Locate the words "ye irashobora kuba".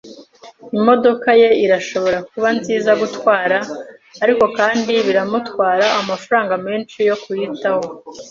1.41-2.47